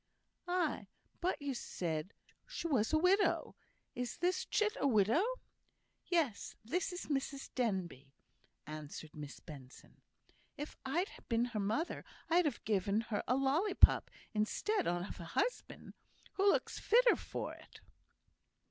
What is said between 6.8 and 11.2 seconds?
is Mrs Denbigh," answered Miss Benson. "If I'd